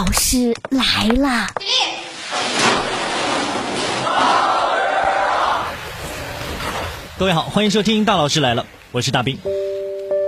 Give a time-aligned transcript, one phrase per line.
[0.00, 1.46] 老师来啦
[7.18, 8.64] 各位好欢迎收听大老师来了。
[8.92, 9.38] 我是大兵。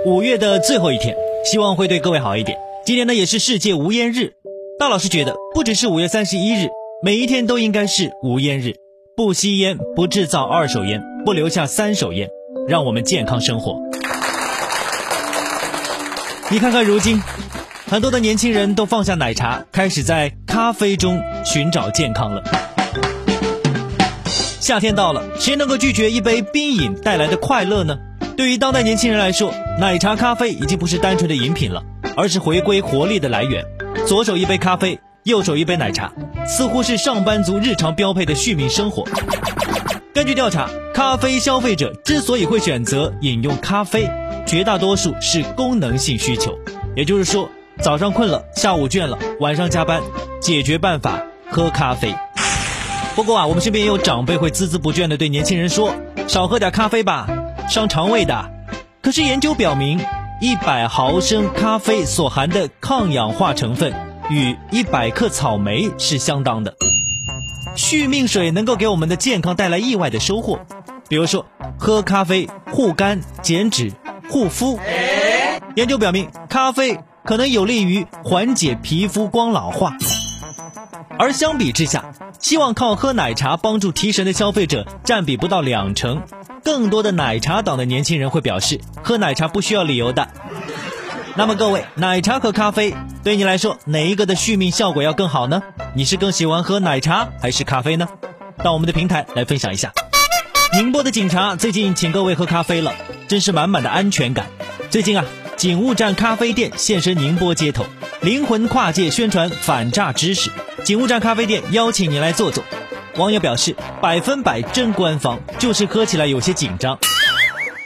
[0.05, 2.55] 五月的最后一天希望会对各位好一点。
[2.85, 4.33] 今天呢也是世界无烟日。
[4.77, 6.67] 大老师觉得不只是五月三十一日
[7.01, 8.75] 每一天都应该是无烟日。
[9.17, 12.29] 不吸烟不制造二手烟不留下三手烟
[12.67, 13.75] 让我们健康生活。
[16.51, 17.19] 你看看如今
[17.93, 22.41] 很多的年轻人都放下奶茶，开始在咖啡中寻找健康了。
[24.59, 27.95] 夏天到了，谁能够拒绝一杯冰饮带来的快乐呢？
[28.35, 31.83] 对于当代年轻人来说，奶茶、咖啡已经不是单纯的饮品了，
[32.17, 33.63] 而是回归活力的来源。
[34.07, 36.11] 左手一杯咖啡，右手一杯奶茶，
[36.47, 39.05] 似乎是上班族日常标配的续命生活。
[40.15, 44.09] 根据调查，咖啡消费者之所以会选择饮用咖啡，
[44.47, 46.57] 绝大多数是功能性需求，
[46.95, 47.47] 也就是说，
[47.81, 50.01] 早上困了，下午倦了，晚上加班，
[50.39, 52.15] 解决办法喝咖啡。
[53.15, 55.93] 不过啊，我们身边也有长辈会孜孜不倦地对年轻人说
[56.27, 57.27] ：“少喝点咖啡吧，
[57.69, 58.51] 伤肠胃的。”
[59.01, 59.99] 可是研究表明，
[60.41, 63.93] 一百毫升咖啡所含的抗氧化成分
[64.29, 66.73] 与一百克草莓是相当的。
[67.75, 70.59] 续命水能够给我们的健康带来意外的收获，
[71.09, 71.45] 比如说
[71.77, 73.91] 喝咖啡护肝、减脂、
[74.29, 74.79] 护肤。
[75.75, 79.97] 研究表明，咖啡可能有利于缓解皮肤光老化。
[81.17, 82.05] 而相比之下，
[82.39, 86.23] 希望靠喝奶茶帮助提神的消费者占比不到两成，
[86.63, 90.27] 更多的奶茶党的年轻人会表示，喝奶茶不需要理由的。
[91.35, 95.63] 那么各位，奶茶和咖啡对你来说哪一个的续命效果要更好呢？
[95.95, 98.07] 你是更喜欢喝奶茶还是咖啡呢？
[98.63, 99.91] 到我们的平台来分享一下。
[100.73, 102.93] 宁波的警察最近请各位喝咖啡了，
[103.27, 104.47] 真是满满的安全感。
[104.89, 105.25] 最近啊，
[105.57, 107.85] 警务站咖啡店现身宁波街头。
[108.21, 110.49] 灵魂跨界宣传反诈知识，
[110.83, 112.63] 警务站咖啡店邀请你来坐坐。
[113.17, 116.97] 网友表示百分百真官方，就是喝起来有些紧张。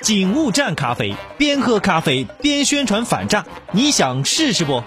[0.01, 4.83] 警务站咖啡，边喝咖啡边宣传反诈，你想试试不？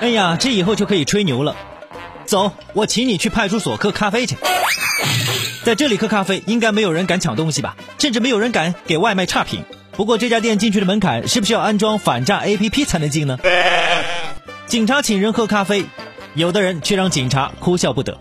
[0.00, 1.54] 哎呀，这以后就可以吹牛了。
[2.24, 4.36] 走，我请你去派出所喝咖啡去。
[5.64, 7.76] 在这里喝咖啡，应该没有人敢抢东西吧？
[7.98, 9.64] 甚至没有人敢给外卖差评。
[9.94, 13.38] 不过这家店进去的门槛是不是要安装反诈 APP 才能进呢？
[14.66, 15.84] 警察请人喝咖啡，
[16.34, 18.18] 有的人却让警察哭笑不得。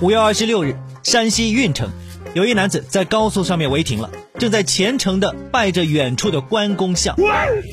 [0.00, 1.90] 五月二十六日，山西运城
[2.34, 7.14] 有一男子在高速上面违停了，正在虔诚的拜着远处的关公像，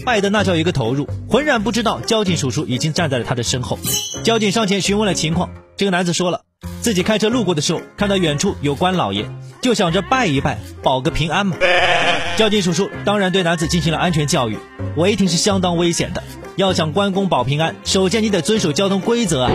[0.06, 3.80] 拜的那叫一个投入，浑然不知道交警叔叔已经站在了他的身后。
[4.22, 6.42] 交警上前询问了情况，这个男子说了，
[6.82, 9.30] 自己开车路过的时候看到远处有关老爷。
[9.62, 11.56] 就想着拜一拜，保个平安嘛。
[12.36, 14.58] 交警叔叔当然对男子进行了安全教育，
[14.98, 16.22] 违停是相当危险的，
[16.58, 19.52] 要想关公保平安，首先你得遵守交通规则啊。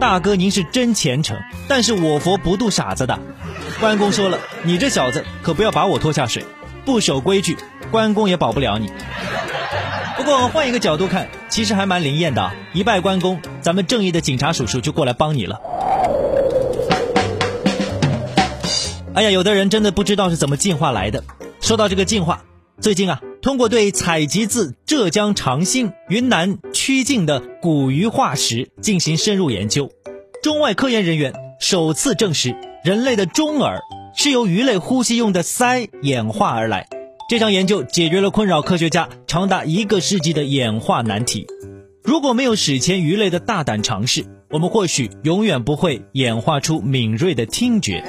[0.00, 3.18] 大哥您是真虔诚，但是我佛不渡傻子的。
[3.78, 6.44] 关公说了，你这小子可不要把我拖下水，
[6.86, 7.56] 不守规矩，
[7.90, 8.90] 关公也保不了你。
[10.16, 15.60] 不过换一个角度看，其实还蛮灵验的，一拜关公，咱们正义的警察叔叔就过来帮你了。
[19.14, 21.22] 哎呀，有的人真的不知道是怎么进化来的。
[21.60, 22.44] 说到这个进化，
[22.80, 29.90] 最近啊，通过对采集自浙江长兴、云南曲靖的古鱼化石进行深入研究，
[30.42, 33.80] 中外科研人员首次证实，人类的中耳
[34.16, 36.88] 是由鱼类呼吸用的鳃演化而来。
[37.28, 41.46] 这项研究解决了困扰科学家长达一个世纪的演化难题。
[42.02, 48.02] 如果没有史前鱼类的大胆尝试，我们或许永远不会演化出敏锐的听觉。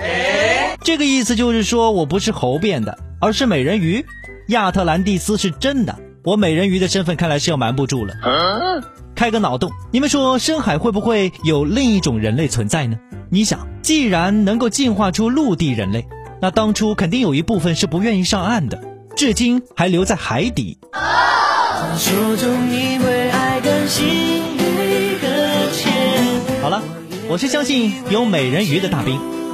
[0.84, 4.06] 这个意思就是说我不是猴变的，而是美人鱼。
[4.48, 8.14] 亚特兰蒂斯是真的，我美人鱼的身份看来是要瞒不住了。
[9.16, 12.98] 开个脑洞，你们说深海会不会有另一种人类存在呢？
[13.30, 16.06] 你想，既然能够进化出陆地人类，
[16.42, 18.78] 那当初肯定有一部分是不愿意上岸的，
[19.16, 20.78] 至今还留在海底。
[26.62, 26.84] 好了，
[27.30, 29.18] 我是相信有美人鱼的大兵。